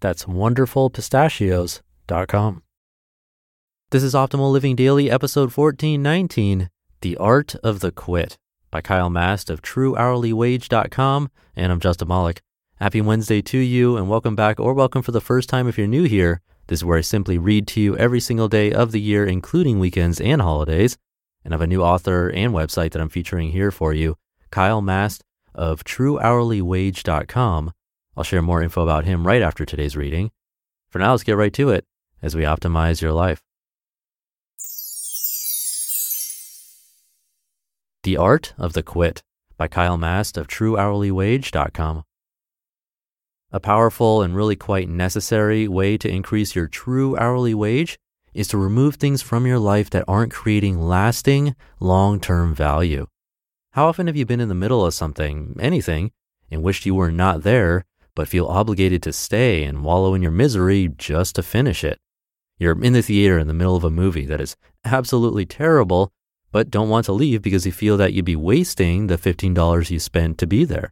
[0.00, 2.62] That's wonderfulpistachios.com.
[3.90, 8.38] This is Optimal Living Daily, episode 1419 The Art of the Quit
[8.70, 11.30] by Kyle Mast of TrueHourlyWage.com.
[11.56, 12.42] And I'm Justin Malik.
[12.76, 15.88] Happy Wednesday to you, and welcome back, or welcome for the first time if you're
[15.88, 16.40] new here.
[16.68, 19.78] This is where I simply read to you every single day of the year, including
[19.78, 20.98] weekends and holidays.
[21.44, 24.16] And I have a new author and website that I'm featuring here for you,
[24.50, 25.24] Kyle Mast
[25.54, 27.72] of TrueHourlyWage.com.
[28.18, 30.32] I'll share more info about him right after today's reading.
[30.90, 31.84] For now, let's get right to it
[32.20, 33.44] as we optimize your life.
[38.02, 39.22] The Art of the Quit
[39.56, 42.02] by Kyle Mast of TrueHourlyWage.com.
[43.52, 48.00] A powerful and really quite necessary way to increase your true hourly wage
[48.34, 53.06] is to remove things from your life that aren't creating lasting, long term value.
[53.74, 56.10] How often have you been in the middle of something, anything,
[56.50, 57.84] and wished you were not there,
[58.18, 62.00] but feel obligated to stay and wallow in your misery just to finish it?
[62.58, 66.10] You're in the theater in the middle of a movie that is absolutely terrible,
[66.50, 70.00] but don't want to leave because you feel that you'd be wasting the $15 you
[70.00, 70.90] spent to be there.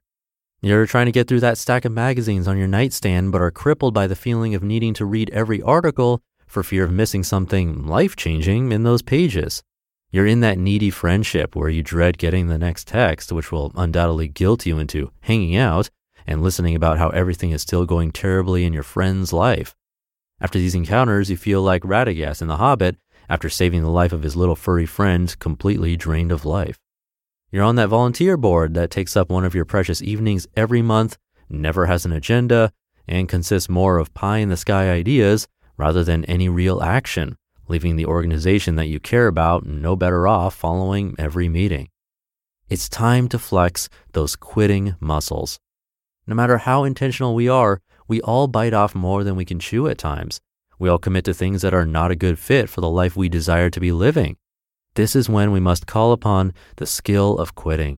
[0.62, 3.92] You're trying to get through that stack of magazines on your nightstand, but are crippled
[3.92, 8.14] by the feeling of needing to read every article for fear of missing something life
[8.14, 9.64] changing in those pages.
[10.12, 14.28] You're in that needy friendship where you dread getting the next text, which will undoubtedly
[14.28, 15.90] guilt you into hanging out
[16.26, 19.74] and listening about how everything is still going terribly in your friend's life.
[20.40, 22.96] After these encounters, you feel like Radagast in The Hobbit
[23.28, 26.78] after saving the life of his little furry friend completely drained of life.
[27.50, 31.16] You're on that volunteer board that takes up one of your precious evenings every month,
[31.48, 32.72] never has an agenda,
[33.08, 37.36] and consists more of pie in the sky ideas rather than any real action
[37.68, 41.88] leaving the organization that you care about no better off following every meeting.
[42.68, 45.58] It's time to flex those quitting muscles.
[46.28, 49.86] No matter how intentional we are, we all bite off more than we can chew
[49.86, 50.40] at times.
[50.76, 53.28] We all commit to things that are not a good fit for the life we
[53.28, 54.36] desire to be living.
[54.96, 57.96] This is when we must call upon the skill of quitting.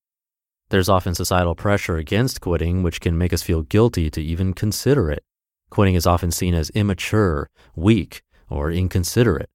[0.69, 5.11] There's often societal pressure against quitting, which can make us feel guilty to even consider
[5.11, 5.25] it.
[5.71, 9.49] Quitting is often seen as immature, weak, or inconsiderate.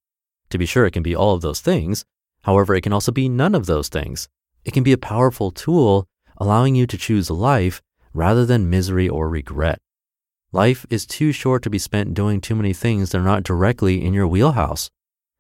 [0.50, 2.06] To be sure, it can be all of those things.
[2.42, 4.28] However, it can also be none of those things.
[4.66, 6.08] It can be a powerful tool
[6.38, 7.80] allowing you to choose life
[8.14, 9.80] rather than misery or regret.
[10.52, 14.04] Life is too short to be spent doing too many things that are not directly
[14.04, 14.90] in your wheelhouse.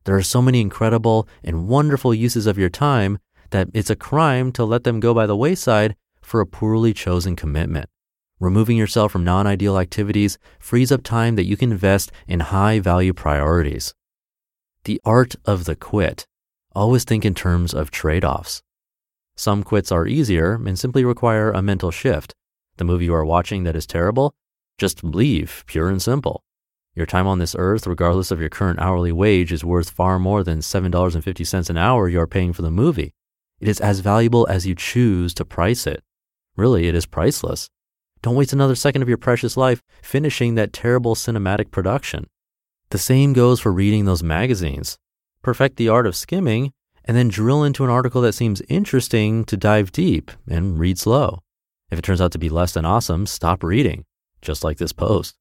[0.05, 3.19] There are so many incredible and wonderful uses of your time
[3.51, 7.35] that it's a crime to let them go by the wayside for a poorly chosen
[7.35, 7.89] commitment.
[8.39, 12.79] Removing yourself from non ideal activities frees up time that you can invest in high
[12.79, 13.93] value priorities.
[14.83, 16.27] The art of the quit.
[16.75, 18.63] Always think in terms of trade offs.
[19.35, 22.33] Some quits are easier and simply require a mental shift.
[22.77, 24.35] The movie you are watching that is terrible,
[24.77, 26.43] just leave, pure and simple.
[26.95, 30.43] Your time on this earth, regardless of your current hourly wage, is worth far more
[30.43, 33.13] than $7.50 an hour you are paying for the movie.
[33.59, 36.03] It is as valuable as you choose to price it.
[36.55, 37.69] Really, it is priceless.
[38.21, 42.27] Don't waste another second of your precious life finishing that terrible cinematic production.
[42.89, 44.97] The same goes for reading those magazines.
[45.41, 46.73] Perfect the art of skimming
[47.05, 51.39] and then drill into an article that seems interesting to dive deep and read slow.
[51.93, 54.05] If it turns out to be less than awesome, stop reading,
[54.41, 55.35] just like this post.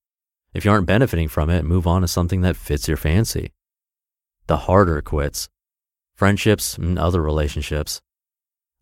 [0.53, 3.53] If you aren't benefiting from it, move on to something that fits your fancy.
[4.49, 5.49] The harder quits
[6.15, 8.03] friendships and other relationships.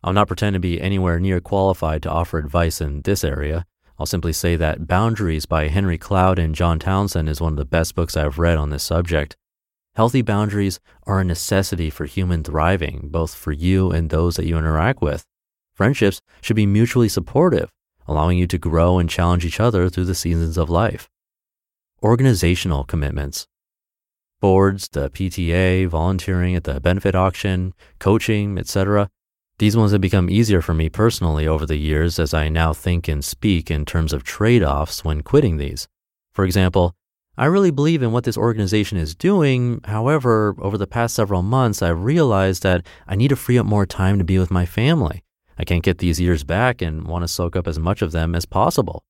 [0.03, 3.65] I'll not pretend to be anywhere near qualified to offer advice in this area.
[3.97, 7.63] I'll simply say that Boundaries by Henry Cloud and John Townsend is one of the
[7.63, 9.37] best books I've read on this subject.
[9.95, 14.57] Healthy boundaries are a necessity for human thriving, both for you and those that you
[14.57, 15.25] interact with.
[15.73, 17.71] Friendships should be mutually supportive,
[18.07, 21.09] allowing you to grow and challenge each other through the seasons of life.
[22.03, 23.47] Organizational commitments.
[24.39, 29.09] Boards, the PTA, volunteering at the benefit auction, coaching, etc.
[29.59, 33.07] These ones have become easier for me personally over the years as I now think
[33.07, 35.87] and speak in terms of trade offs when quitting these.
[36.33, 36.95] For example,
[37.37, 39.79] I really believe in what this organization is doing.
[39.83, 43.85] However, over the past several months, I've realized that I need to free up more
[43.85, 45.23] time to be with my family.
[45.61, 48.33] I can't get these years back and want to soak up as much of them
[48.33, 49.03] as possible.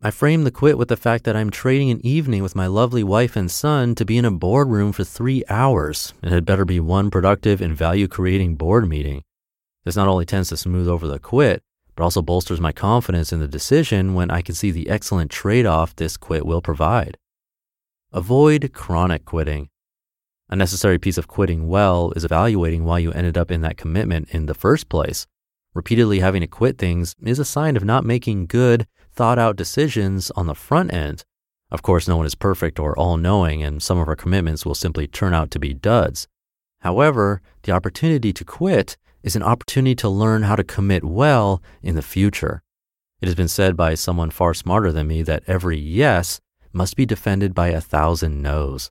[0.00, 3.02] I frame the quit with the fact that I'm trading an evening with my lovely
[3.02, 6.14] wife and son to be in a boardroom for three hours.
[6.22, 9.24] And it had better be one productive and value creating board meeting.
[9.84, 11.64] This not only tends to smooth over the quit,
[11.96, 15.66] but also bolsters my confidence in the decision when I can see the excellent trade
[15.66, 17.18] off this quit will provide.
[18.12, 19.68] Avoid chronic quitting.
[20.48, 24.28] A necessary piece of quitting well is evaluating why you ended up in that commitment
[24.30, 25.26] in the first place.
[25.78, 30.28] Repeatedly having to quit things is a sign of not making good, thought out decisions
[30.32, 31.22] on the front end.
[31.70, 34.74] Of course, no one is perfect or all knowing, and some of our commitments will
[34.74, 36.26] simply turn out to be duds.
[36.80, 41.94] However, the opportunity to quit is an opportunity to learn how to commit well in
[41.94, 42.64] the future.
[43.20, 46.40] It has been said by someone far smarter than me that every yes
[46.72, 48.90] must be defended by a thousand no's.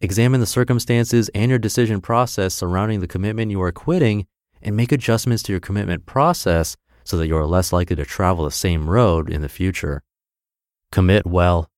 [0.00, 4.26] Examine the circumstances and your decision process surrounding the commitment you are quitting
[4.62, 8.44] and make adjustments to your commitment process so that you are less likely to travel
[8.44, 10.02] the same road in the future.
[10.92, 11.70] Commit well.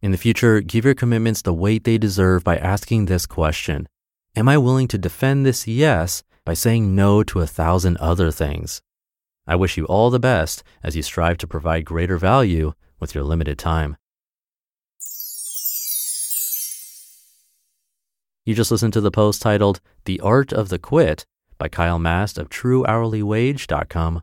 [0.00, 3.88] In the future, give your commitments the weight they deserve by asking this question
[4.34, 8.82] Am I willing to defend this yes by saying no to a thousand other things?
[9.46, 13.24] I wish you all the best as you strive to provide greater value with your
[13.24, 13.96] limited time.
[18.44, 21.26] You just listened to the post titled The Art of the Quit
[21.58, 24.22] by Kyle Mast of TrueHourlyWage.com.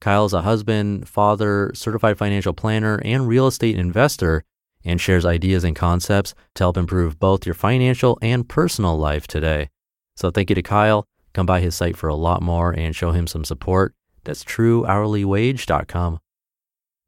[0.00, 4.44] Kyle is a husband, father, certified financial planner, and real estate investor,
[4.84, 9.70] and shares ideas and concepts to help improve both your financial and personal life today.
[10.14, 11.06] So thank you to Kyle.
[11.32, 13.94] Come by his site for a lot more and show him some support.
[14.24, 16.18] That's truehourlywage.com.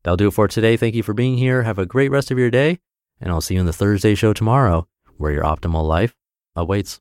[0.03, 0.77] That'll do it for today.
[0.77, 1.63] Thank you for being here.
[1.63, 2.79] Have a great rest of your day,
[3.21, 4.87] and I'll see you in the Thursday show tomorrow
[5.17, 6.15] where your optimal life
[6.55, 7.01] awaits.